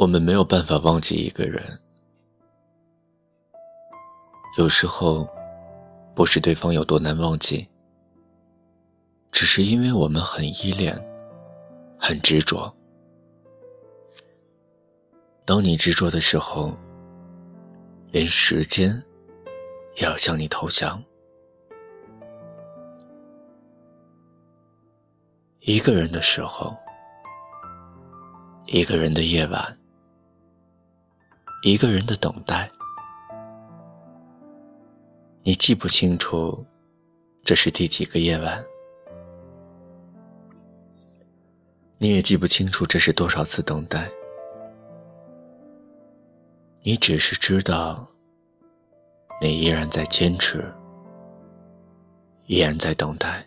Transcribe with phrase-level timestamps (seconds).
[0.00, 1.62] 我们没有办法忘记一个人，
[4.56, 5.28] 有时候
[6.14, 7.68] 不是对方有多难忘记，
[9.30, 10.98] 只是因为我们很依恋，
[11.98, 12.74] 很执着。
[15.44, 16.74] 当你执着的时候，
[18.10, 18.90] 连时间
[19.96, 21.04] 也要向你投降。
[25.60, 26.74] 一个人的时候，
[28.64, 29.79] 一个人的夜晚。
[31.62, 32.70] 一个人的等待，
[35.42, 36.64] 你记不清楚
[37.44, 38.64] 这是第几个夜晚，
[41.98, 44.10] 你也记不清楚这是多少次等待，
[46.82, 48.08] 你只是知道，
[49.42, 50.72] 你依然在坚持，
[52.46, 53.46] 依然在等待。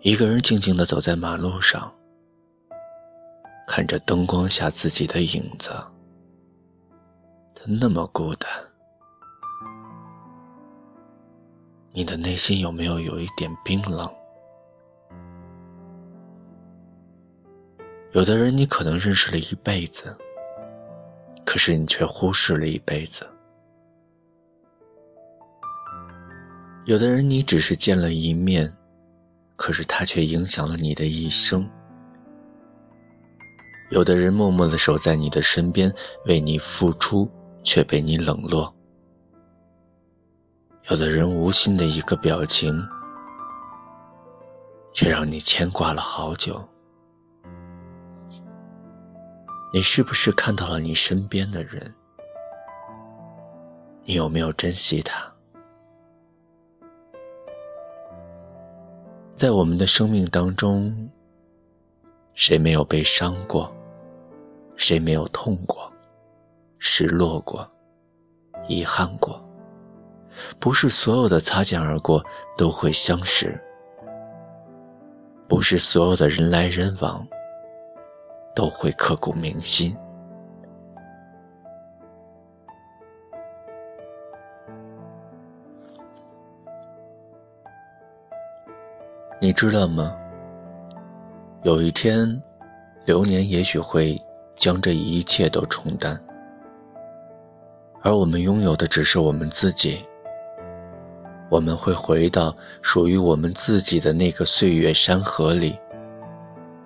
[0.00, 1.94] 一个人静静的走在马路上。
[3.74, 5.70] 看着灯光下自己的影子，
[7.54, 8.50] 他那么孤单。
[11.92, 14.14] 你的内心有没有有一点冰冷？
[18.12, 20.14] 有的人你可能认识了一辈子，
[21.42, 23.24] 可是你却忽视了一辈子；
[26.84, 28.76] 有的人你只是见了一面，
[29.56, 31.66] 可是他却影响了你的一生。
[33.92, 37.30] 有的人默默的守在你的身边，为你付出，
[37.62, 38.72] 却被你冷落；
[40.88, 42.88] 有的人无心的一个表情，
[44.94, 46.66] 却让你牵挂了好久。
[49.74, 51.94] 你是不是看到了你身边的人？
[54.04, 55.30] 你有没有珍惜他？
[59.36, 61.10] 在我们的生命当中，
[62.32, 63.70] 谁没有被伤过？
[64.82, 65.92] 谁没有痛过、
[66.80, 67.64] 失落过、
[68.66, 69.40] 遗憾过？
[70.58, 72.20] 不是所有的擦肩而过
[72.58, 73.56] 都会相识，
[75.48, 77.24] 不是所有的人来人往
[78.56, 79.96] 都会刻骨铭心。
[89.40, 90.18] 你知道吗？
[91.62, 92.42] 有一天，
[93.04, 94.20] 流年也许会。
[94.56, 96.22] 将这一切都冲淡，
[98.02, 100.04] 而我们拥有的只是我们自己。
[101.50, 105.78] 我们会回到属于我们自己的那个岁月山河里，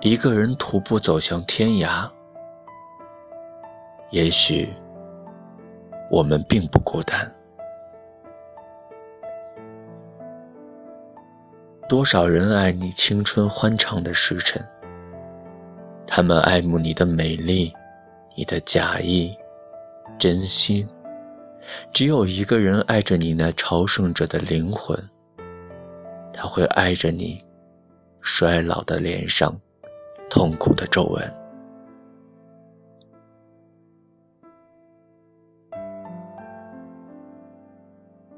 [0.00, 2.10] 一个人徒步走向天涯。
[4.10, 4.68] 也许
[6.10, 7.30] 我们并不孤单。
[11.86, 14.66] 多少人爱你青春欢畅的时辰。
[16.16, 17.74] 他们爱慕你的美丽，
[18.36, 19.36] 你的假意，
[20.16, 20.88] 真心。
[21.92, 24.96] 只有一个人爱着你那朝圣者的灵魂。
[26.32, 27.44] 他会爱着你
[28.20, 29.60] 衰老的脸上
[30.30, 31.36] 痛苦的皱纹。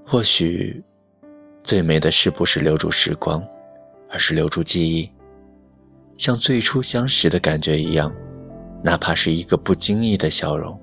[0.03, 0.83] 或许，
[1.63, 3.47] 最美的事不是留住时光，
[4.09, 5.13] 而是留住记忆。
[6.17, 8.13] 像最初相识的感觉一样，
[8.83, 10.81] 哪怕是一个不经意的笑容，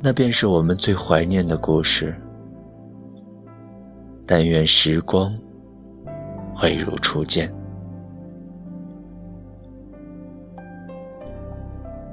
[0.00, 2.14] 那便是我们最怀念的故事。
[4.26, 5.36] 但愿时光
[6.54, 7.52] 会如初见。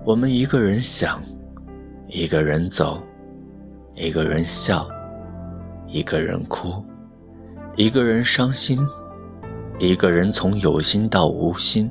[0.05, 1.21] 我们一个人想，
[2.07, 3.01] 一个人走，
[3.95, 4.87] 一个人笑，
[5.87, 6.83] 一个人哭，
[7.75, 8.79] 一个人伤心。
[9.79, 11.89] 一个人从有心到无心，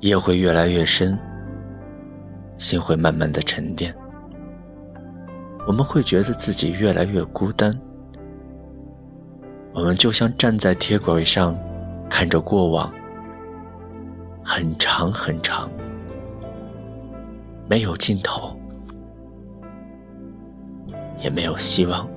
[0.00, 1.16] 夜会越来越深，
[2.56, 3.94] 心会慢慢的沉淀，
[5.68, 7.78] 我们会觉得自己越来越孤单。
[9.72, 11.56] 我们就像站在铁轨上，
[12.10, 12.92] 看着过往，
[14.42, 15.70] 很长很长，
[17.68, 18.58] 没有尽头，
[21.22, 22.08] 也没有希望，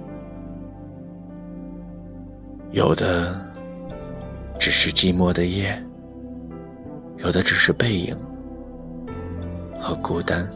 [2.71, 3.50] 有的。
[4.61, 5.83] 只是寂寞的夜，
[7.17, 8.15] 有的只是背影
[9.79, 10.47] 和孤单。